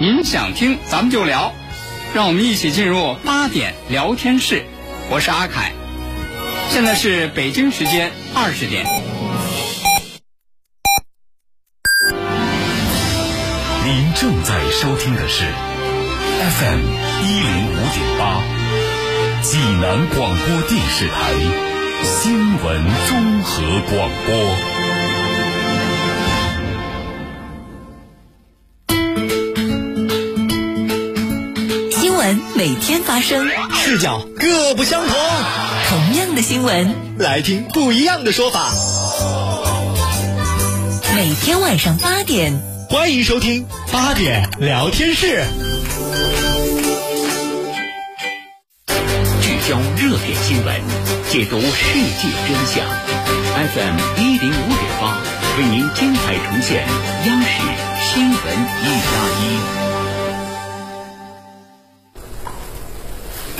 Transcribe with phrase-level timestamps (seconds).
[0.00, 1.52] 您想听咱们就聊，
[2.14, 4.64] 让我们一起进入八点聊天室。
[5.10, 5.72] 我是阿凯，
[6.70, 8.86] 现在是北京时间二十点。
[13.84, 16.80] 您正在收听的是 FM
[17.24, 18.40] 一零五点八，
[19.42, 21.32] 济南广播电视台
[22.04, 24.77] 新闻综合广播。
[32.58, 35.16] 每天发生，视角各不相同。
[35.88, 38.72] 同样的新闻，来听不一样的说法。
[41.14, 45.44] 每天晚上八点，欢迎收听八点聊天室。
[49.40, 50.82] 聚焦热点新闻，
[51.30, 52.84] 解读世界真相。
[53.54, 55.16] FM 一零五点八
[55.58, 56.84] 为您精彩呈现
[57.24, 57.62] 央视
[58.02, 58.36] 新闻
[58.82, 59.12] 一加
[59.44, 59.97] 一。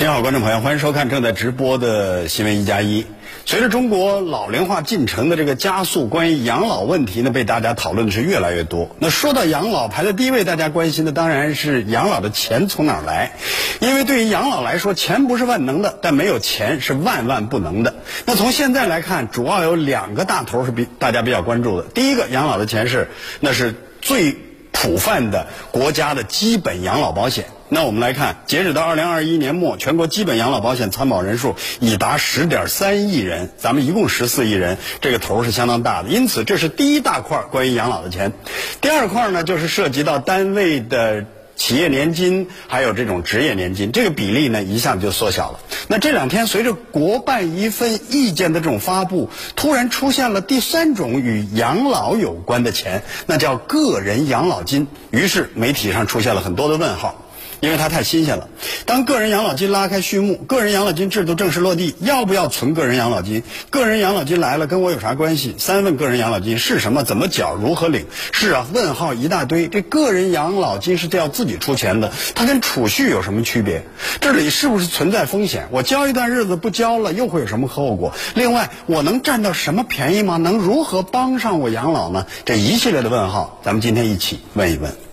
[0.00, 3.04] 你好，观众朋友，欢迎收看正在直播的新闻一加一。
[3.44, 8.94] 随着中国老龄化进程的这个加速，关于养老问题呢，被大家讨论的是越来越多。
[9.00, 13.32] 那说到养老，排在第一位，大家关心的当然是养老的钱从哪儿来。
[13.80, 17.96] 因为对于养老来说，钱不是万能的，但没有钱是万万不能的。
[18.24, 21.88] 那从现在来看，主要有两个大头是比大家比较关注的。
[21.88, 23.08] 第一个，养老的钱是
[23.40, 24.36] 那是最
[24.70, 27.46] 普泛的国家的基本养老保险。
[27.70, 36.08] 那我们来看，截止到二零二一年末，全国基本养老保险参保人数已达十点三亿人，咱们一共十四亿人，这个头是相当大的。
[36.08, 38.32] 因此，这是第一大块关于养老的钱。
[38.80, 41.24] 第二块呢，就是涉及到单位的。
[41.58, 45.58] 企业年金还有这种职业年金，这个比例呢一下子就缩小了。
[45.88, 54.86] 那这两天随着国办一份意见的这种发布，突然出现了第三种与养老有关的钱，那叫个人养老金。
[55.10, 57.24] 于是媒体上出现了很多的问号。
[57.60, 58.48] 因为它太新鲜了。
[58.86, 63.42] 当个人养老金拉开序幕，个人养老金制度正式落地，要不要存个人养老金？
[63.70, 65.54] 个人养老金来了，跟我有啥关系？
[65.58, 67.02] 三问个人养老金是什么？
[67.02, 67.54] 怎么缴？
[67.54, 68.06] 如何领？
[68.32, 69.68] 是啊，问号一大堆。
[69.68, 73.84] 这个人养老金是要自己出钱的，它跟储蓄有什么区别？
[74.20, 75.68] 这里是不是存在风险？
[75.70, 78.12] 我交一段日子不交了，又会有什么后果？
[78.34, 80.36] 另外，我能占到什么便宜吗？
[80.36, 82.26] 能如何帮上我养老呢？
[82.44, 85.07] 这一系列的问号，咱们今天一起问一问。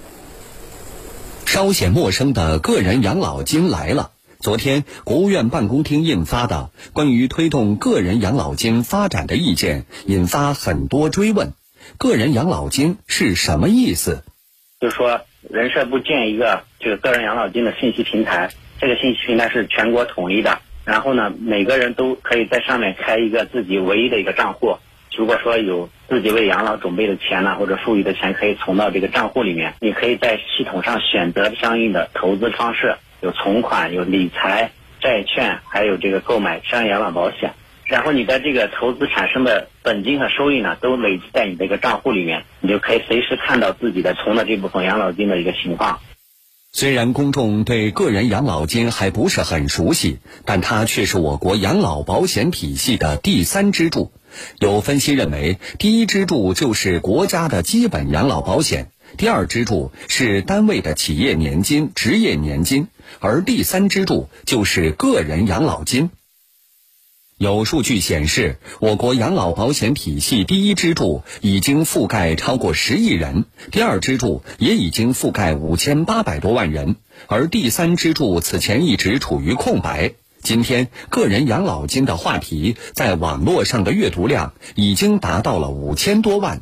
[1.46, 4.12] 稍显陌生的个人养老金来了。
[4.40, 11.54] 昨天，国务院办公厅印发的关于推动个人养老金发展的意见，引发很多追问。
[11.98, 14.24] 个人养老金是什么意思？
[14.80, 20.60] 就是说，人社部建一个这个个人养老金的信息平台，这个信息平台是全国统一的。
[20.84, 24.78] 然后呢，每个人都可以在上面开一个自己唯一的一个账户。
[25.18, 29.74] 如果说有自己为养老准备的钱呢，或者富裕的钱，可以存到这个账户里面。
[29.80, 34.72] 你可以在系统上选择相应的投资方式，有存款、有理财、
[35.02, 37.54] 债券，还有这个购买商业养老保险。
[37.86, 46.00] 然后你的这个投资产生的本金和收益呢，都累积在你这个账户里面，你就可以随时看到自己的存的这部分养老金的一个情况。
[46.72, 54.12] 虽然公众对个人养老金还不是很熟悉，但它却是我国养老保险体系的第三支柱。
[54.60, 62.88] 有分析认为，第一支柱就是国家的基本养老保险，第二支柱是单位的企业年金、职业年金，
[63.20, 66.10] 而第三支柱就是个人养老金。
[67.38, 76.96] 有数据显示，我国养老保险体系第一支柱已经覆盖超过十亿人，第二支柱也已经覆盖五千八百多万人，
[77.28, 80.14] 而第三支柱此前一直处于空白。
[80.46, 86.62] 今天，个人养老金的话题在网络上的阅读量已经达到了五千多万。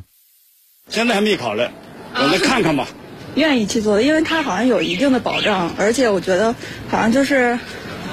[0.88, 1.68] 现在还没考虑，
[2.16, 2.88] 我们看看吧。
[3.36, 6.56] 愿意去做的，因为它好像有一定的保障，而且我觉得
[6.88, 7.60] 好像就是。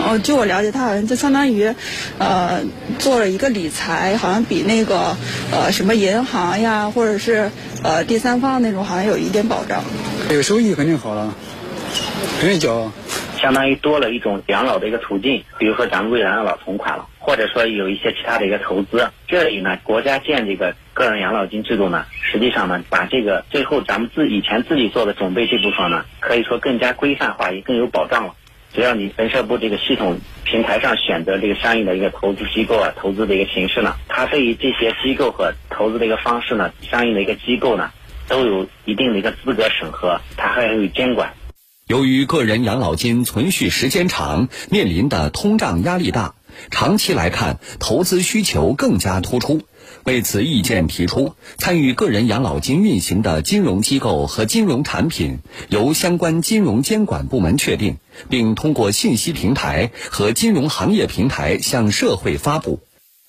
[0.02, 1.74] 哦，据我了解，它好像就相当于，
[2.18, 2.62] 呃，
[2.98, 5.16] 做了一个理财，好像比那个
[5.52, 9.84] 呃什么银行呀，或者是呃第三方那种，好像有一点保障。
[10.30, 11.34] 有收益肯定好了，
[12.40, 12.90] 肯定交。
[13.40, 19.10] 相当于多了一种养老的一个途径，比如说咱们未来养老存款了，或者说有一些其他的一个投资。
[19.26, 28.34] 这里呢，国家建这个个人养老金制度呢，实际上呢，把这个最后咱们自以前自己做的准备这部分呢，可以说更加规范化，也更有保障了。
[28.72, 37.90] 只要你人社部这个系统平台上选择这个相应的一个投资机构啊，投资的一个形式呢，它对于这些机构和投资的一个方式呢，相应的一个机构呢，
[38.28, 41.32] 都有一定的一个资格审核，它还有监管。
[41.90, 46.36] 由于个人养老金存续时间长，面临的通胀压力大，
[46.70, 49.62] 长期来看，投资需求更加突出。
[50.04, 57.96] 为此，意见提出，参与个人养老金运行的金融机构和金融产品，由相关金融监管部门确定，
[58.28, 62.78] 并通过信息平台和金融行业平台向社会发布。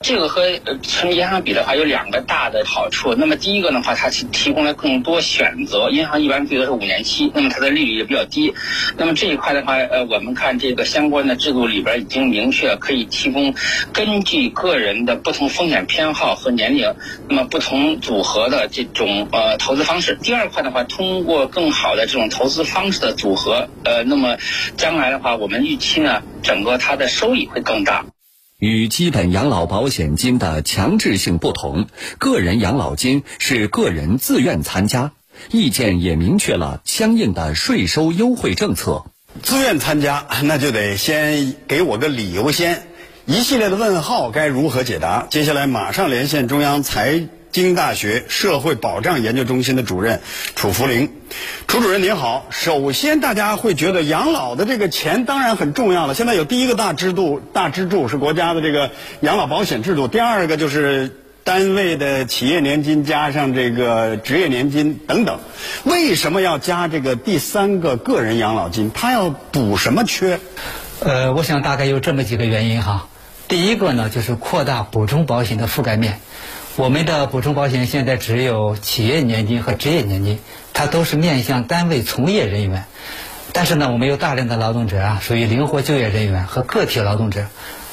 [0.02, 3.14] 这个和呃纯银行比的话，有两个大的好处。
[3.14, 5.90] 那么第一个的话，它提提供了更多选择。
[5.92, 8.54] 银行一般最多是五年期，那么它的利率也比较低。
[8.98, 13.54] 那么这一块的话，呃，我们看这个相关的制度里边已经明确可以提供
[13.94, 16.94] 根据个人的不同风险偏好和年龄，
[17.30, 20.18] 那么不同组合的这种呃投资方式。
[20.22, 24.38] 第二块的话，通过更好的这种投资方式的组合，呃，那么
[24.78, 28.06] 将来的话，我们预期呢，整个它的收益会更大。
[28.62, 31.88] 与基本养老保险金的强制性不同，
[32.20, 35.14] 个人养老金是个人自愿参加。
[35.50, 39.04] 意见也明确了相应的税收优惠政策。
[39.42, 42.84] 自愿参加，那就得先给我个理由先。
[43.26, 45.26] 一系列的问号该如何解答？
[45.28, 50.22] 接下来马上连线中央财经大学社会保障研究中心的主任
[50.56, 51.12] 楚福林。
[51.68, 56.14] 楚主任您好，首先大家会觉得养老的这个钱当然很重要了。
[56.14, 65.40] 现在有第一个大制度、大支柱是国家的这个养老保险制度，第二个就是单位的企业年金加上这个职业年金等等。
[65.84, 68.92] 为什么要加这个第三个个人养老金？
[68.94, 70.40] 它要补什么缺？
[71.00, 73.08] 呃，我想大概有这么几个原因哈。
[73.48, 76.20] 第一个呢，就是扩大补充保险的覆盖面。
[76.78, 80.40] 我们的补充保险现在只有企业年金和职业年金，
[80.72, 82.86] 它都是面向单位从业人员。
[83.52, 87.48] 但是呢，我们有大量的劳动者啊，属于灵活就业人员和个体劳动者，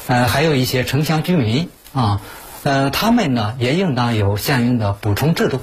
[0.07, 2.21] 呃，还有一些城乡居民啊，
[2.63, 5.59] 呃，他们呢也应当有相应的补充制度。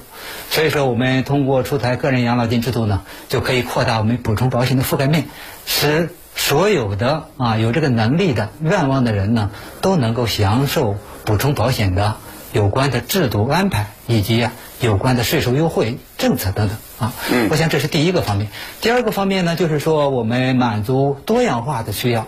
[0.50, 5.24] 所以说，我们通过出台个人养老金制度呢，就可以扩大我们补充保险的覆盖面，
[5.64, 12.16] 使所有的啊有这个能力的愿望的人呢，都能够享受补充保险的。
[12.56, 18.48] 有关的制度安排以及啊有关的税收优惠政策等等啊，嗯我想这是第一个方面。
[18.80, 22.26] 第二个方面呢，就是说我们满足多样化的需要。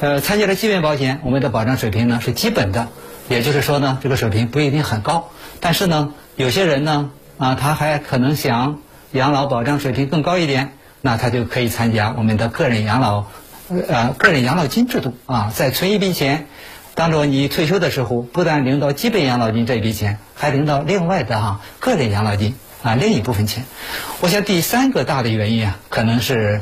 [0.00, 2.88] 呃，参加了基本保险，我们的保障水平呢是基本的，
[3.28, 5.28] 也就是说呢，这个水平不一定很高。
[5.60, 8.78] 但是呢，有些人呢啊，他还可能想
[9.12, 10.72] 养老保障水平更高一点，
[11.02, 13.24] 那他就可以参加我们的个人养老
[13.68, 16.46] 呃个人养老金制度啊，再存一笔钱。
[16.98, 23.62] 当着你退休的时候，不但领到基本养老金这一笔钱，还领到另外的哈个人养老金啊另一部分钱。
[24.20, 26.60] 我想第三个大的原因啊，可能是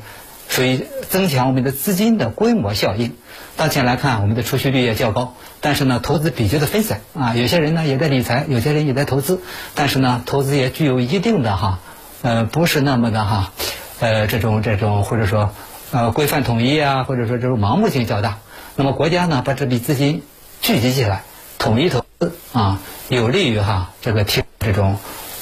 [0.51, 3.15] 属于增强我们的资金的规模效应。
[3.57, 9.41] 当前来看，我们的储蓄率也较高，但是呢，投资比较的分散啊，有些人呢也在理财，有些人也在投资，
[9.75, 11.79] 但是呢，投资也具有一定的哈
[12.21, 13.53] 呃不是那么的哈
[14.01, 15.55] 呃这种这种或者说
[15.93, 18.37] 呃规范统一啊，或者说这种盲目性较大。
[18.79, 20.23] 那么国家呢，把这笔资金
[20.61, 21.23] 聚集起来，
[21.59, 22.79] 统一投资啊，
[23.09, 24.99] 有利于哈这个提这种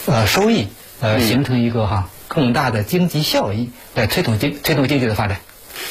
[0.06, 0.68] 呃收益，
[1.00, 5.38] 呃形成一个哈更大的经济效益，来推动经推动经济的发展。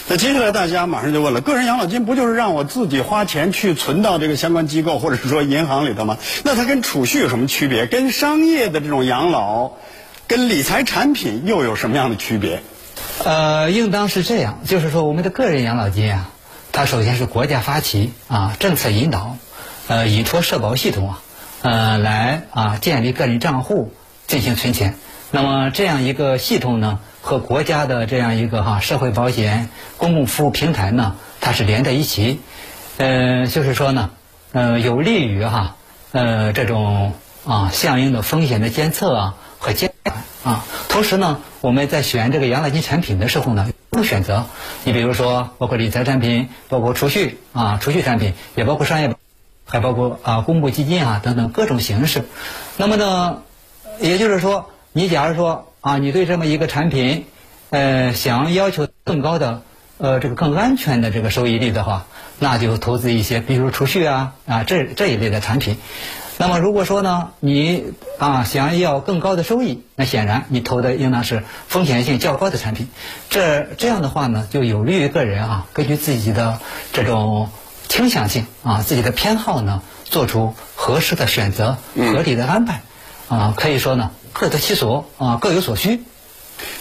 [0.08, 6.18] 那接下来大家马上就问了：个人养老金不就是让我自己花钱去存到这个相关机构或者是说银行里头吗？
[6.46, 7.88] 那它跟储蓄有什么区别？
[7.88, 9.72] 跟商业的这种养老，
[10.28, 12.64] 跟理财产品又有什么样的区别？
[13.26, 16.30] 呃，应当是这样，就是说我们的个人养老金啊。
[16.74, 19.38] 它首先是国家发起啊，政策引导，
[19.88, 21.22] 呃，依托社保系统啊，
[21.62, 23.94] 呃，来啊建立个人账户
[24.26, 24.96] 进行存钱。
[25.30, 32.42] 那么这样一个系统呢，和国家的这样一个哈社会保险公共服务平台呢，它是连在一起。
[32.98, 34.10] 呃，就是说呢，
[34.52, 35.76] 呃，有利于哈
[36.12, 37.14] 呃这种
[37.46, 40.66] 啊相应的风险的监测啊和监管啊。
[40.90, 43.73] 同时呢，我们在选这个养老金产品的时候呢。
[43.94, 44.48] 不选择，
[44.84, 49.16] 你比如说，包括理财产品，包括储蓄啊，储蓄产品，也包括商业，
[49.66, 52.26] 还包括啊公募基金啊等等各种形式。
[52.76, 53.44] 那么呢，
[54.00, 57.26] 也就是说，你假如说啊，你对这么一个产品，
[57.70, 59.62] 呃，想要求更高的
[60.00, 62.08] 呃这个更安全的这个收益率的话，
[62.40, 65.78] 那就投资一些，比如储蓄啊啊这这一类的产品。
[66.38, 72.90] 那么如果说呢，你啊想要更高的收益，那显然你投的应当是风险性较高的产品。
[73.30, 76.60] 这这样的话呢，就有利于个人啊，根据自己的
[76.92, 77.50] 这种
[77.88, 82.82] 倾向性啊，自己的偏好呢，做出合适的选择、合理的安排。
[83.30, 86.04] 啊，可以说呢，各得其所啊，各有所需。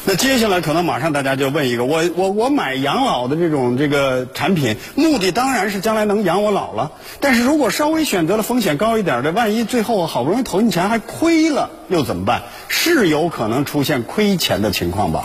[0.04, 6.92] 那接下来可能马上大家就问一个，我我我买养老的这种这个产品，目的当然是将来能养我老了。
[7.20, 12.42] 但是如果稍微选择了风险高一点的，万一最后好不容易投进钱还亏了，又怎么办？
[12.68, 15.24] 是有可能出现亏钱的情况吧？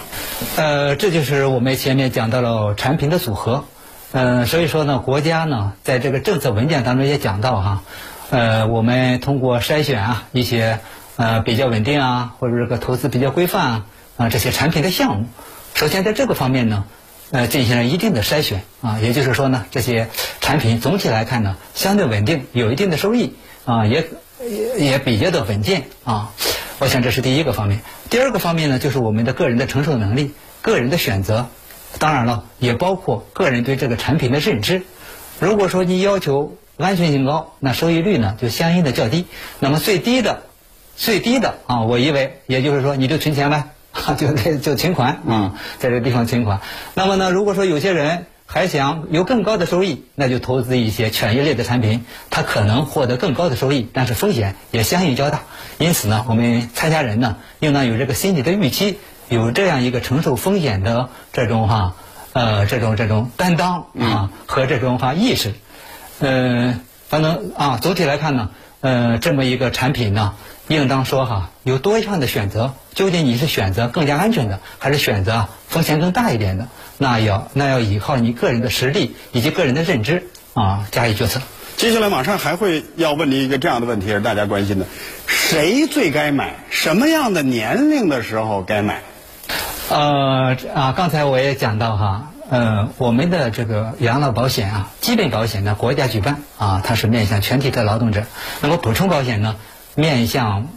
[0.58, 3.66] 呃，这就是我们前面讲到了产品的组合。
[4.12, 7.82] 嗯，所以说呢，国家呢在这个政策文件当中也讲到哈，
[8.30, 10.80] 呃，我们通过筛选啊一些
[11.18, 13.86] 呃比较稳定啊，或者这个投资比较规范啊
[14.18, 15.26] 啊这些产品的项目，
[15.74, 16.86] 首先在这个方面呢，
[17.32, 20.10] 呃进行了一定的筛选啊，也就是说呢，这些
[20.42, 24.10] 产品总体来看呢相对稳定，有一定的收益啊，也
[24.42, 26.32] 也也比较的稳健啊。
[26.80, 27.82] 我想这是第一个方面。
[28.10, 31.48] 第二个方面呢，就是我们的个人的承受能力、个人的选择，
[31.98, 34.84] 当然了，也包括个人对这个产品的认知。
[35.40, 39.26] 如果说你要求安全性高，那收益率呢就相应的较低。
[39.60, 40.44] 那么最低的，
[40.96, 43.70] 最低的啊，我以为也就是说你就存钱呗，
[44.18, 46.62] 就就存款啊，在这个地方存款。
[46.94, 55.42] 那么呢，如果说有些人还想有更高的收益，那就投资一些权益类的产品，它可能获得更高的收益，但是风险也相应较大。
[55.78, 61.96] 因此呢，我们参加人呢，应当有这个心理的预期，有这样一个承受风险的这种哈，
[62.34, 65.54] 呃，这种这种担当啊和这种哈意识。
[66.20, 68.50] 嗯，反正啊，总体来看呢，
[68.82, 70.36] 呃，这么一个产品呢，
[70.68, 72.74] 应当说哈，有多项的选择。
[72.94, 76.68] 究竟你是选择更加安全的，还是选择风险更大一点的？
[76.98, 80.24] 那要那要依靠你个人的实力以及个人的认知
[80.56, 81.42] 啊，加以决策。
[81.76, 84.88] 接下来马上还会要问您一个这样的问题，是大家关心的：
[85.28, 86.56] 谁最该买？
[86.72, 89.04] 什么样的年龄的时候该买？
[89.90, 92.32] 呃啊，刚才我也讲到哈。
[92.50, 98.24] 呃，我们的这个养老保险啊，基本保险呢，国家举办啊，它是面向全体的劳动者。
[98.62, 99.58] 那么补充保险呢，
[99.98, 100.68] 面向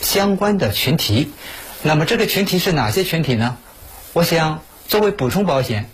[0.00, 1.30] 相关的群体。
[1.82, 3.58] 那么这个群体是哪些群体呢？
[4.14, 5.90] 我想，作为补充保险，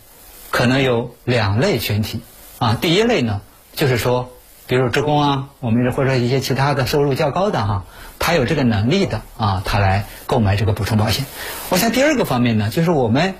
[0.52, 2.20] 可能有两类群体
[2.60, 2.78] 啊。
[2.80, 3.40] 第一类呢，
[3.74, 4.30] 就是说，
[4.68, 7.84] 比如职工啊，我们或者一些其他的收入较高的哈，
[8.20, 11.26] 他有这个能力的啊，他来购买这个补充保险。
[11.70, 13.34] 我想第二个方面呢，就是我们。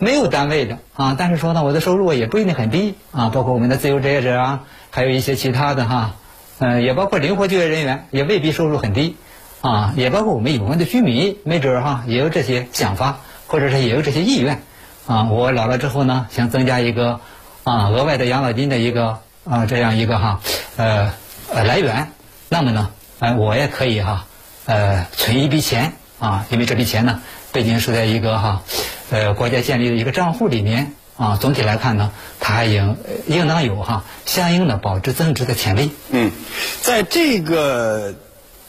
[0.00, 6.16] 没有单位的啊，但是说呢，我的收入也不一定很低啊，包括我们的自由职业者啊，还有一些其他的哈，
[6.58, 9.16] 嗯，也包括灵活就业人员，也未必收入很低
[9.60, 14.62] 啊，也包括我们有关的居民，没准儿哈也有这些想法，或者是也有这些意愿
[15.06, 15.24] 啊。
[15.24, 17.20] 我老了之后呢，想增加一个
[17.64, 20.40] 啊额外的养老金的一个啊这样一个哈
[20.76, 21.12] 呃
[21.52, 22.12] 呃来源，
[22.48, 24.26] 那么呢，呃我也可以哈
[24.66, 27.20] 呃存一笔钱啊，因为这笔钱呢，
[27.52, 28.62] 毕竟是在一个哈。
[29.10, 35.92] 呃，国家建立的一个账户里面啊，总体来看呢，它还应应当有哈相应的保值增值的潜力。
[36.10, 36.30] 嗯，
[36.82, 38.14] 在这个。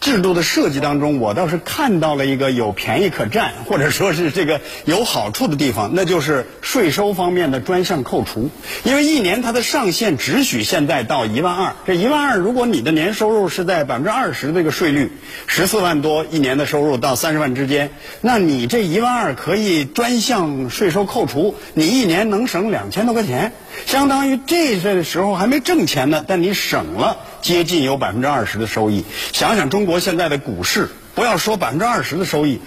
[0.06, 8.52] 制度的设计当中，我倒是看到了一个有便宜可占，或者说是这个有好处的地方，那就是税收方面的专项扣除。
[8.84, 15.12] 因为一年它的上限只许现在到一万二，这一万二，如果你的年收入是在百分之二十这个税率，
[15.48, 17.90] 十四万多一年的收入到三十万之间，
[18.22, 23.54] 那你这一万二可以专项税收扣除，你一年能省两千多块钱，
[23.88, 27.18] 相当于这这时候还没挣钱呢，但你省了。
[27.46, 32.60] 接近有百分之二十的收益，想想中国现在的股市，不要说百分之二十的收益，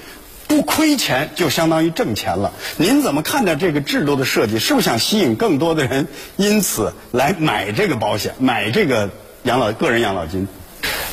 [0.46, 2.52] 不亏钱就相当于挣钱了。
[2.76, 4.60] 您怎么看待这个制度的设计？
[4.60, 6.06] 是不是想吸引更多的人
[6.36, 9.10] 因此来买这个保险，买这个
[9.42, 10.46] 养老个人养老金？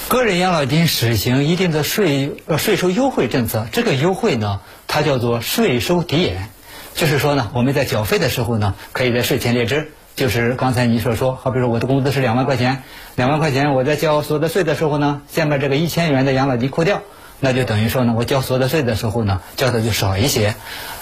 [0.10, 6.50] 个人养老金实行一定的税呃税收优惠政策，这个优惠呢，它叫做税收抵减，
[6.94, 9.92] 就是说呢，我们在缴费的时候呢，可以在税前列支。
[10.16, 12.84] 就是刚才你所说，好比说我的工资是两万块钱，
[13.16, 17.02] 两万块钱我在交所得税的时候呢，先把这个一千元的养老金扣掉，
[17.42, 20.56] 那就等于说呢，我交所得税的时候呢，交的就少一些。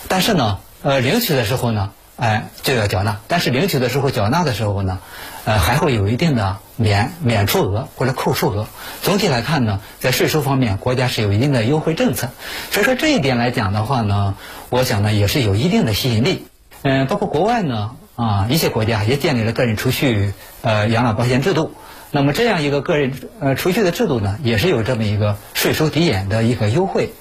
[0.08, 3.20] 但是呢，呃，领取的时候呢，哎，就要缴纳。
[3.28, 4.98] 但是领取的时候缴纳的时候呢，
[5.46, 8.68] 呃，还会有一定的免免除额或者扣除额。
[9.04, 12.30] 总体来看呢，在税收方面，国家是有一定的优惠政策。
[12.72, 14.34] 所以说这一点来讲的话呢，
[14.72, 16.48] 我想呢，也是有一定的吸引力。
[16.82, 17.92] 嗯，包括国外呢。
[18.16, 21.74] 啊，一些国家也建立了个人储蓄呃养老保险制度。
[22.12, 27.12] 那么这样一个个人呃储蓄的制度呢，也是有这么一个税收抵减的一个优惠。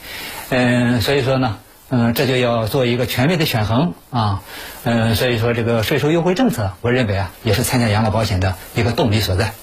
[0.51, 1.59] 嗯，所以说呢，
[1.89, 4.43] 嗯，这就要做一个全面的权衡啊。
[4.85, 9.55] 嗯，所以说这个税收优惠政策，我认为啊，也是参加养老保险的一个动力所在。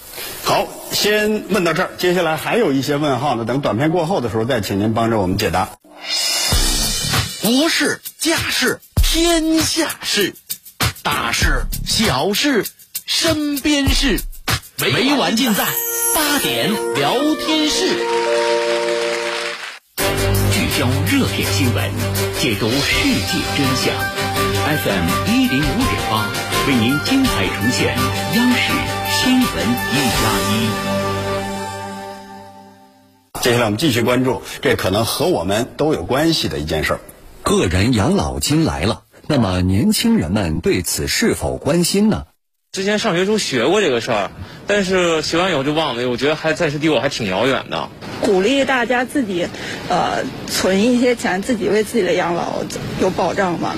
[0.44, 5.70] 好，先问到这儿，接下来还有一些问号呢，等短片过后的时候再请您帮着我们解答。
[7.44, 10.34] 国事家事天下事。
[11.04, 12.66] 大事小事
[13.06, 14.20] 身边事，
[14.78, 15.64] 每晚尽在
[16.16, 17.88] 八点聊天室。
[20.52, 21.92] 聚焦热点新闻，
[22.40, 23.94] 解读世界真相。
[24.84, 26.28] FM 一零五点八，
[26.68, 27.96] 为您精彩呈现
[28.36, 28.74] 央视
[29.22, 29.48] 新闻
[29.94, 30.70] 一加一。
[33.42, 37.00] 接下来我们继续关注这可能和我们都有关系的一件事儿——
[37.42, 39.04] 个人养老金来了。
[39.32, 42.26] 那么，年轻人们对此是否关心呢？
[42.72, 44.32] 之前上学时候学过这个事儿，
[44.66, 47.90] 但是学完以后就忘了，我觉得还暂时离我还挺遥远的。
[48.22, 49.48] 鼓励大家自己，
[49.88, 52.64] 呃，存一些钱，自己为自己的养老
[53.00, 53.76] 有保障嘛。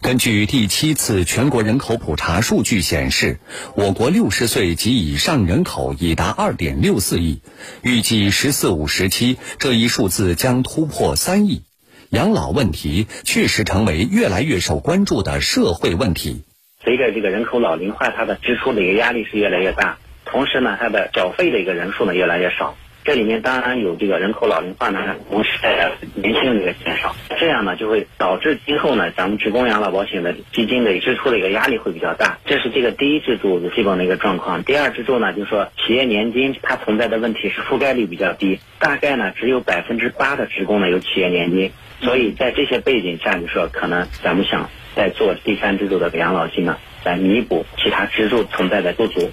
[0.00, 3.38] 根据第七次全国人口普查数据显示，
[3.74, 7.42] 我国六十岁及以上人口已达二点六四亿，
[7.82, 11.64] 预计“十四五”时期这一数字将突破三亿。
[12.10, 16.44] 养老问题确实成为越来越受关注的社会问题。
[16.84, 22.76] 随着这个人口老龄化，它的支出的一个压力是越来越大，同时呢，它的缴费的一个人数呢越来越少。
[23.04, 24.98] 这里面当然有这个人口老龄化呢，
[25.30, 32.38] 同时带来年轻人的一个减少，这样呢就会导致今后呢咱们职工养老保险的基金的支出的一个压力会比较大。
[32.46, 34.64] 这是这个第一支柱的基本的一个状况。
[34.64, 49.30] 第二支柱呢，就是说企业年金它存在的问题是覆盖率比较低，大概呢只有百分之八的职工呢有企业年金，所以在这些背景下，就说可能咱们想再做第三支柱的养老金呢，来弥补其他支柱存在的不足。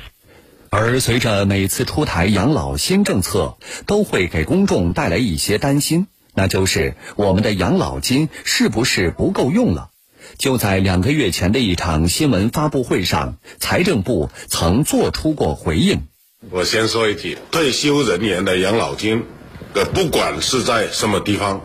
[0.70, 9.89] 而随着每次出台养老新政策，都会给公众带来一些担心，那就是我们的养老金是不是不够用了？
[10.38, 16.08] 就在两个月前的一场新闻发布会上，财政部曾做出过回应。
[16.50, 19.25] 我先说一句，退休人员的养老金，
[19.74, 21.62] 呃，不管是在什么地方，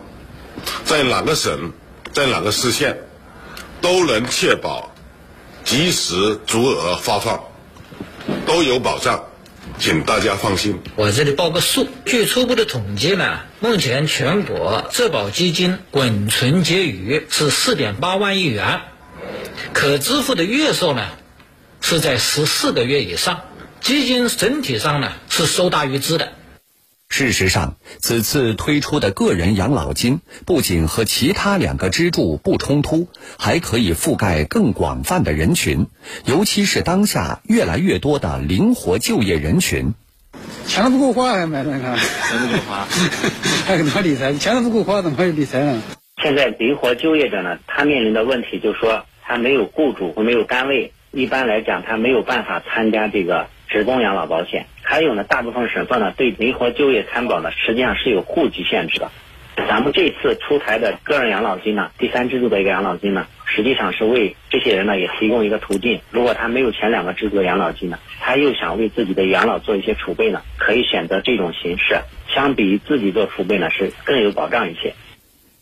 [0.85, 1.73] 在哪个省，
[2.13, 2.99] 在哪个市县，
[3.81, 4.93] 都能确保
[5.63, 7.41] 及时足额发放。
[8.45, 9.23] 都有保障，
[9.79, 10.79] 请大家放心。
[10.95, 18.81] 我这里报个数，据初步的统计呢，目前全国社保基金滚存结余是四点八万亿元，
[19.73, 21.07] 可支付的月数呢
[21.81, 23.41] 是在十四个月以上，
[23.81, 26.33] 基金整体上呢是收大于支的。
[27.09, 33.07] 事实上，此次推出的个人养老金不仅和其他两个支柱不冲突，
[33.39, 35.87] 还可以覆盖更广泛的人群，
[36.25, 39.95] 尤其是当下越来越多的灵活就业人群。
[40.67, 41.97] 钱都不够花还买那个？
[41.97, 42.87] 钱不够花，
[43.65, 44.33] 还怎么理财？
[44.35, 45.81] 钱都不够花，怎么还理财呢？
[46.21, 54.67] 现在灵活就业者呢，他面临的问题就是说，他没有雇主或没有单位，一般来讲，他没有办法参加这个职工养老保险。
[54.89, 59.11] 还有呢，大部分省份呢对灵活就业参保呢，实际上是有户籍限制的。
[59.67, 66.01] 咱们这次出台的个人养老金呢，第三支柱的一个养老金呢，实际上是为这些人呢也提供一个途径。
[66.09, 71.99] 如果他没有前两个支柱的养老金呢，他又想为自己的养老做一些储备呢，可以选择这种形式。
[72.27, 74.95] 相比于自己做储备呢，是更有保障一些。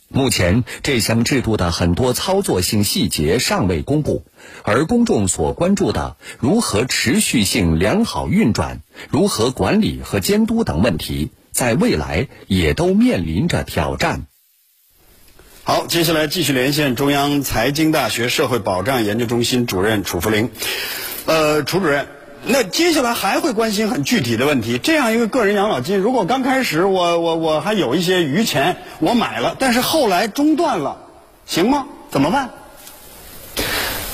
[0.09, 4.23] 目前这项制度的很多操作性细节尚未公布，
[4.63, 14.27] 而公众所关注的如何持续性良好运转、如何管理和监督等问题，在未来也都面临着挑战。
[15.63, 20.49] 好，接下来继续连线中央财经大学社会保障研究中心主任楚福林。
[21.25, 22.07] 呃，楚主任。
[22.49, 24.77] 那接下来还会关心很具体的问题。
[24.77, 30.97] 这样一个个人养老金，如果刚开始我我我还有一些余钱，我买了，但是后来中断了，
[31.45, 31.85] 行吗？
[32.09, 32.49] 怎么办？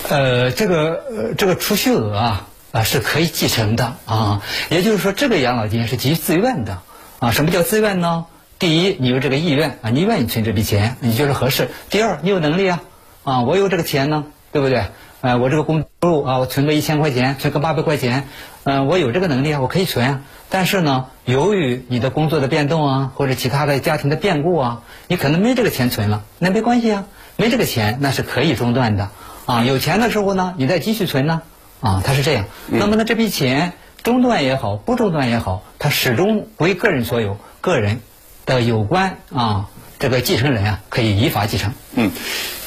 [0.09, 6.79] 呃，这个呃这个储蓄额啊啊是可以继承的啊，也就是说这个养老金是基于自愿的
[7.19, 7.31] 啊。
[7.31, 8.25] 什么叫自愿呢？
[8.57, 12.81] 第一，你有这个意愿啊，你愿意存这笔钱，你觉得合适；第二，你有能力啊
[13.23, 14.85] 啊，我有这个钱呢，对不对？
[15.23, 18.27] 呃，我这个工收入啊，我存个一千块钱，存个八百块钱，
[18.65, 20.21] 嗯，我有这个能力啊，我可以存啊。
[20.49, 27.05] 但是呢，由于你的工作的变动啊，或者其他的家庭的变故啊，你可能没这个钱存了，那没关系啊，
[27.37, 29.11] 没这个钱那是可以中断的
[29.45, 29.63] 啊。
[29.63, 31.41] 有钱的时候呢，你再继续存呢，
[31.79, 32.43] 啊，它是这样。
[32.67, 33.71] 那么呢，这笔钱
[34.03, 38.01] 中断也好，不中断也好，它始终归个人所有，个人
[38.45, 39.69] 的有关啊。
[40.03, 41.71] 这个继承人啊，可以依法继承。
[41.95, 42.11] 嗯，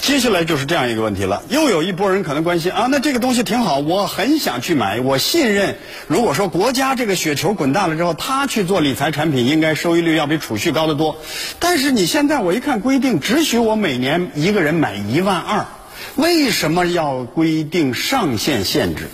[0.01, 1.43] 接下来就是这样一个问题了。
[1.51, 5.77] 又有一波人可能关心啊，那这个东西挺好，我很想去买，我信任。
[6.07, 11.19] 如果说国家这个雪球滚大了之后，他去做理财产品，应该收益率要比储蓄高得多。
[11.59, 15.67] 但是你现在我一看规定，只许我每年一个人买一万二，
[16.15, 19.11] 为什么要规定上限限制？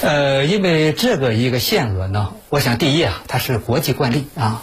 [0.00, 4.62] 呃，因为这个一个限额呢，我想第一啊，它是国际惯例啊。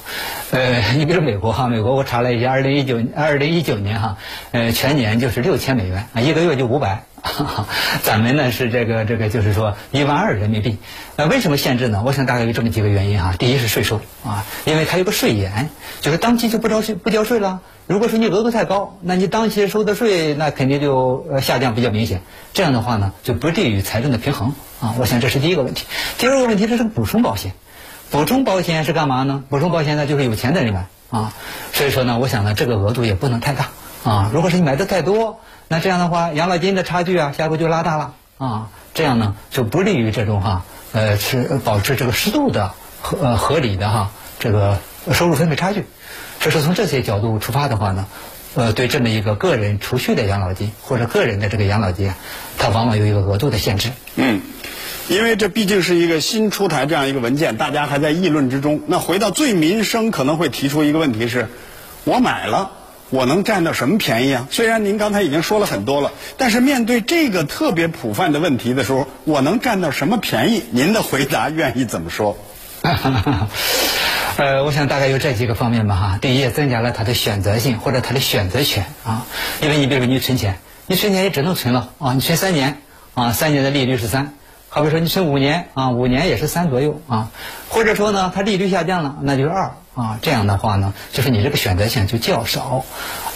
[0.52, 4.18] 呃，你比如美国哈，美国我查了一下，二零一九二零一九年哈，
[4.52, 7.04] 呃，全年就是六千美元啊，一个月就五百。
[8.04, 10.78] 咱们呢是这个这个就是说一万二人民币。
[11.16, 12.04] 呃，为什么限制呢？
[12.06, 13.34] 我想大概有这么几个原因哈。
[13.38, 15.70] 第一是税收啊，因为它有个税延，
[16.02, 17.62] 就是当期就不交税不交税了。
[17.88, 22.24] 如果说你额度太高，那你当期收的税那肯定就呃下降比较明显。
[22.54, 24.96] 这样的话呢，就不利于财政的平衡啊。
[25.00, 25.86] 我想这是第一个问题。
[26.18, 27.54] 第二个问题，这是补充保险。
[28.12, 29.42] 补充保险是干嘛呢？
[29.50, 31.34] 补充保险呢，就是有钱的人买啊。
[31.72, 33.70] 所以说呢，我想呢，这个额度也不能太大
[34.04, 34.30] 啊。
[34.34, 38.68] 如果是你买的太多，那这样的话，养老金的差距啊，下回就拉大了啊。
[38.94, 44.78] 这样呢就不利于这种哈呃是保持这个适度的合呃合理的哈这个
[45.14, 45.86] 收入分配差距。
[46.42, 48.08] 所以说从这些角度出发的话呢，
[48.56, 52.18] 呃对这么一个个人储蓄的养老金或者个人的这个养老金啊，
[52.58, 53.92] 它往往有一个额度的限制。
[54.18, 54.42] 嗯。
[55.12, 58.80] 因为这毕竟是一个新出台这样一个文件，大家还在议论之中。
[58.88, 61.50] 那回到最民生，可能会提出一个问题是：
[62.06, 62.72] 我买了，
[63.10, 64.48] 我能占到什么便宜啊？
[64.50, 70.64] 虽然您刚才已经说了很多了，但是面对这个特别普泛的问题的时候，我能占到什么便宜？
[70.72, 72.38] 您的回答愿意怎么说？
[74.38, 76.20] 呃，我想大概有这几个方面吧哈。
[76.22, 79.26] 第一，增加了他的选择性或者他的选择权啊。
[79.62, 82.78] 因为你比如说你存钱，你存钱也只能存了啊，你存三年
[83.14, 84.36] 啊，三年的利率是三。
[84.74, 87.30] 好比说你存五年啊，五年也是三左右啊，
[87.68, 90.18] 或者说呢，它利率下降了，那就是二啊。
[90.22, 92.86] 这样的话呢，就是你这个选择性就较少。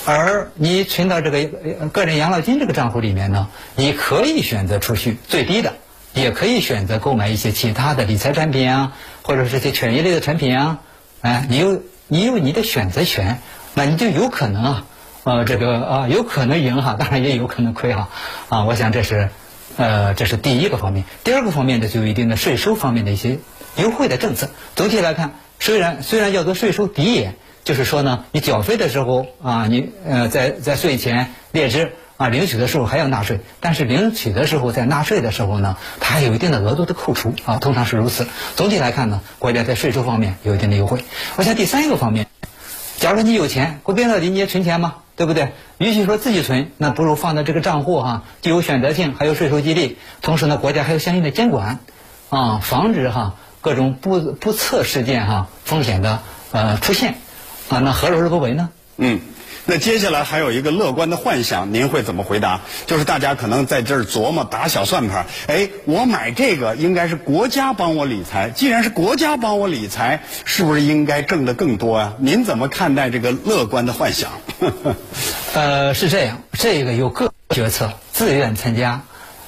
[0.06, 1.44] 而你存到这个
[1.90, 5.74] 个人养老金这个账户里面呢，你可以选择储蓄最低的，
[6.14, 10.80] 也可以选择购买一些其他的理财产品啊，或者是些权益类的产品啊。
[11.20, 13.42] 哎，你有你有你的选择权，
[13.74, 14.86] 那你就有可能啊，
[15.26, 18.08] 呃，这个啊，有可能赢哈，当然也有可能亏哈
[18.48, 18.64] 啊。
[18.64, 19.32] 我想这是。
[19.78, 21.04] 呃，这是第一个方面。
[21.24, 23.40] 第二个方面呢，就有一定的税收方面的一些
[23.76, 24.50] 优惠的政策。
[24.76, 38.28] 总体来看，虽然虽然叫做税收抵减，就是说呢，你缴费的时候啊，你呃在在税前列支啊，领取的时候还要纳税，但是领取的时候在纳税的时候呢，它还有一定的额度的扣除啊，通常是如此。
[38.56, 41.04] 总体来看呢，国家在税收方面有一定的优惠。
[41.36, 42.28] 我想第三个方面，
[42.98, 44.96] 假如说你有钱，归根到底你也存钱吗？
[45.16, 45.54] 对不对？
[45.78, 51.80] 与其说自己存，那不如放在这个账户哈，既有选择性，还有税收激励，同时呢，国家还有相应的监管，
[52.30, 56.20] 啊，防止哈各种不不测事件哈风险的
[56.52, 57.16] 呃出现，
[57.70, 58.70] 啊，那何乐而不为呢？
[58.98, 59.20] 嗯。
[59.68, 62.62] 那接下来还有一个乐观的幻想，您会怎么回答？
[62.86, 72.14] 就是大家可能在这儿琢磨打小算盘，哎，我买这个应该是国家帮我理财，既然是国家帮我理财，是不是应该挣得更多呀？
[72.20, 74.32] 您怎么看待这个乐观的幻想？
[75.56, 79.02] 呃，是这样，这个有个决策，自愿参加，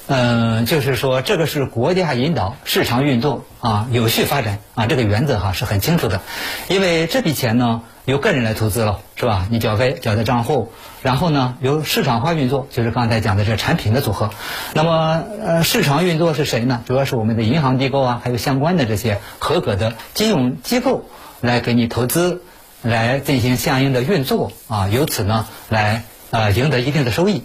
[0.08, 6.20] 嗯，就是说这个是国家引导市场运作啊，有序发展啊，这个原则哈是很清楚的，
[6.68, 7.82] 因为这笔钱呢。
[8.08, 9.46] 由个人来投资了，是吧？
[9.50, 14.30] 你缴费缴在账户，然后呢，由市场化运作，就是刚才讲的这产品的组合。
[14.72, 16.80] 那么，呃，市场运作是谁呢？
[16.86, 21.04] 主要是我们的银行机构啊，还有相关的这些合格的金融机构
[21.42, 22.40] 来给你投资，
[22.80, 27.44] 来进行相应的运作啊，由此呢，来呃赢得一定的收益。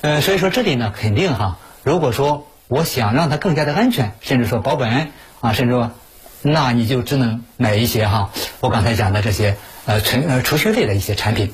[0.00, 5.92] 呃，所以说这里呢，肯定哈，如果说我想让它更加的安全，甚至说保本啊，甚至说，
[6.42, 9.56] 那你就只能买一些哈，我刚才讲的这些。
[9.86, 11.52] 呃，存呃储蓄类的一些产品，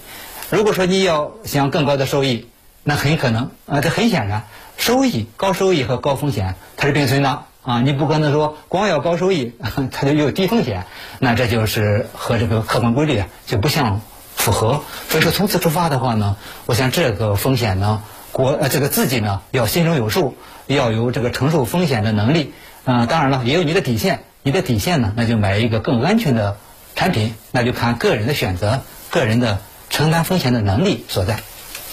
[0.50, 2.46] 如果说你要想更高的收益，
[2.84, 4.44] 那很可能啊，这很显然，
[4.76, 9.54] 收益高收益和高风险它是并存的啊，你不可能说光要高收益，
[9.90, 10.86] 它就有低风险，
[11.18, 14.00] 那这就是和这个客观规律就不相
[14.36, 14.84] 符合。
[15.08, 18.00] 所以说从此出发的话呢，我想这个风险呢，
[18.32, 22.52] 国呃这个自己呢要心中有数，要有这个承受风险的能力。
[22.84, 26.56] 嗯，当然了，也有你的底线，你的底线呢，那就买一个更安全的。
[26.96, 31.38] 产品那就看个人的选择，个人的承担风险的能力所在。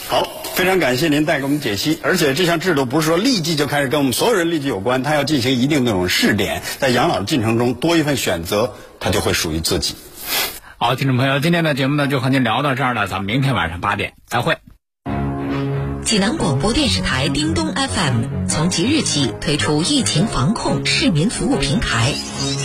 [0.10, 2.00] 好，非常感谢您带给我们解析。
[2.02, 9.95] 而且这项制度不是说立即就开始跟我们所有人立即有关，它要进行一定那种试点，在养老的进程中多一份选择，它就会属于自己。
[10.78, 14.58] 好，听众朋友，今天的节目呢就和您聊到这儿了，咱们明天晚上八点再会。
[16.08, 22.13] 济南广播电视台叮咚 FM 从即日起推出疫情防控市民服务平台，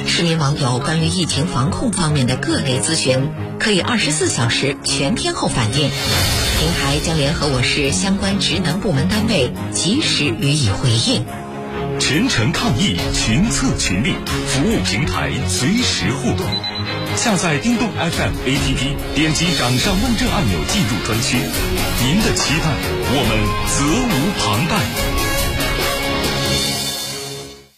[0.07, 5.91] 市民网友关于疫情防控方面的各类咨询，可以二十四小时全天候反映，
[6.61, 11.25] 平台将联合我市相关职能部门单位及时予以回应。
[12.05, 14.17] 全程抗疫，群策群力，
[14.49, 16.45] 服务平台随时互动。
[17.15, 21.37] 下载叮咚 FM APP，点击掌上问政按钮进入专区。
[22.03, 22.75] 您的期待，
[23.07, 23.39] 我们
[23.71, 25.12] 责无旁贷。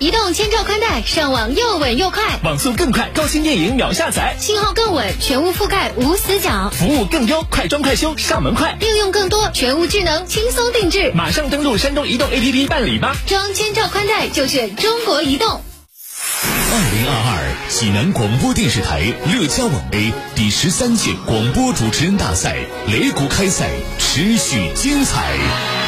[0.00, 11.12] 移动千兆宽带，上网又稳又快，网速更快，高清电影秒下载，信号更稳，全屋覆盖无死角，服务更优，快装快修，上门快，应用更多，全屋智能，轻松定制。
[11.14, 13.16] 马上登录山东移动 APP 办理吧。
[13.28, 15.62] 装千兆宽带就选中国移动。
[16.46, 19.00] 二零二二济南广播电视台
[19.32, 25.32] 乐家网 A 第十三届广播主持人大赛擂鼓开赛持续精彩，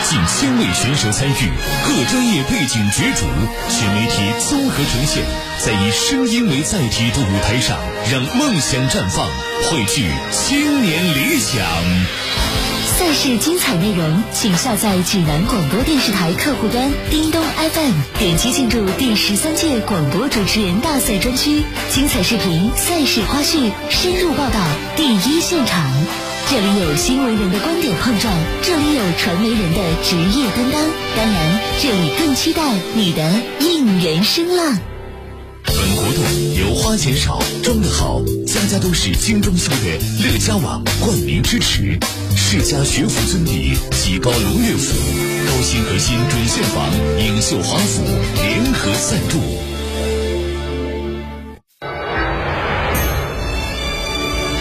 [0.08, 1.50] 近千位选手参与，
[1.86, 3.26] 各专业背景角逐，
[3.68, 4.16] 全媒体
[4.48, 5.22] 综合呈现，
[5.58, 7.76] 在以声音为载体的舞台上，
[8.10, 9.28] 让梦想绽放，
[9.68, 12.75] 汇聚青年理想。
[12.98, 24.60] 赛事精彩内容，请下载济南广播电视台客户端叮咚 FM，点击进入第十三届广播主持人大赛专区，精彩视频、赛事花絮、深入报道，
[24.96, 25.84] 第一现场。
[26.48, 28.32] 这里有新闻人的观点碰撞，
[28.62, 30.82] 这里有传媒人的职业担当，
[31.18, 32.62] 当然，这里更期待
[32.94, 33.30] 你的
[33.60, 34.78] 应援声浪。
[35.66, 36.24] 本活动
[36.54, 41.98] 由花钱少、装得好、家家都是精装修的乐家网冠名支持，
[42.36, 44.94] 世家学府尊邸吉高龙悦府、
[45.46, 48.02] 高新核心准现房、影秀华府
[48.34, 49.40] 联合赞助。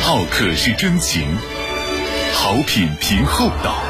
[0.01, 1.23] 好客是真情，
[2.33, 3.83] 好品凭厚道。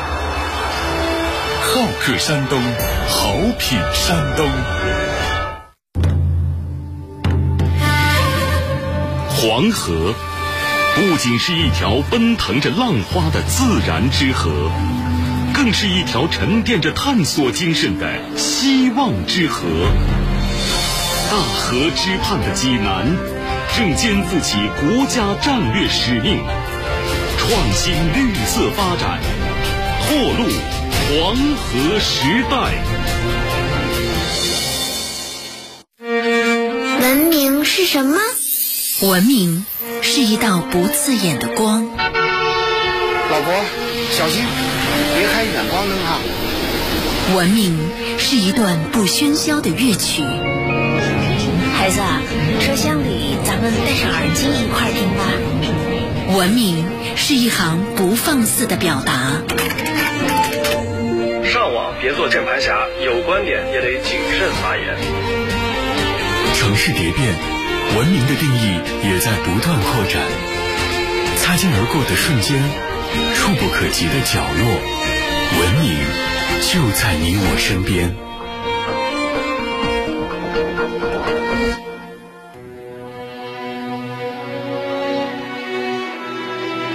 [1.62, 2.62] 好客山东，
[3.10, 4.50] 好品山东。
[9.48, 10.16] 黄河
[10.96, 14.72] 不仅是一条奔腾着浪花的自然之河，
[15.54, 19.68] 更是一条沉淀着探索精神的希望之河。
[21.30, 23.06] 大河之畔的济南，
[23.78, 26.40] 正肩负起国家战略使命，
[27.38, 29.20] 创新绿色发展，
[30.08, 30.50] 拓路
[31.22, 32.74] 黄河时代。
[37.00, 38.18] 文明是什么？
[39.02, 39.66] 文明
[40.02, 41.86] 是一道不刺眼的光。
[41.86, 43.54] 老婆，
[44.10, 44.42] 小心，
[45.14, 46.20] 别开远光灯哈。
[47.36, 47.78] 文明
[48.18, 50.24] 是一段不喧嚣的乐曲。
[51.76, 52.00] 孩子，
[52.62, 56.38] 车厢里咱们戴上耳机一块听吧。
[56.38, 56.86] 文明
[57.18, 59.42] 是一行不放肆的表达。
[61.44, 64.96] 上网别做键盘侠，有观点也得谨慎发言。
[66.54, 67.65] 城市蝶变。
[67.94, 70.22] 文明的定义也在不断扩展，
[71.38, 72.62] 擦肩而过的瞬间，
[73.36, 74.66] 触不可及的角落，
[75.60, 75.98] 文明
[76.62, 78.16] 就在你我身边。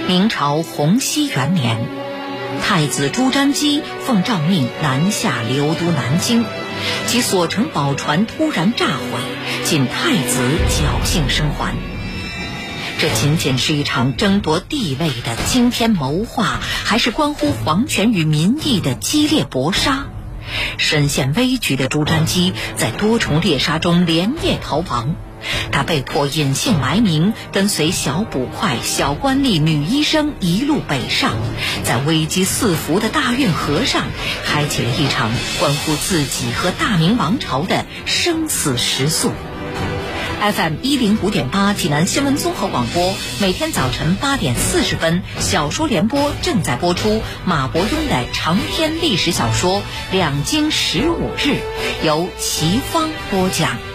[0.07, 1.77] 明朝洪熙元年，
[2.61, 6.45] 太子朱瞻基奉诏命南下流都南京。
[7.05, 9.19] 其所乘宝船突然炸毁，
[9.71, 11.73] 仅太子侥幸生还。
[12.99, 20.07] 这仅仅是一场争夺地位的惊天谋划，还是关乎皇权与民意的激烈搏杀？
[20.77, 25.15] 身陷危局的朱瞻基在多重猎杀中连夜逃亡。
[25.71, 31.37] 他被迫隐姓埋名，跟随小捕快、小官吏、女医生一路北上，
[31.85, 34.03] 在危机四伏的大运河上，
[34.43, 35.31] 开启了一场
[35.61, 39.31] 关乎自己和大明王朝的生死时速。
[40.41, 49.77] FM 一零五点八，济南新闻综合广播，每天早晨八点四十分，小说联播正在播出马伯庸的长篇历史小说
[50.11, 51.59] 《两京十五日》，
[52.05, 53.90] 由齐芳播讲。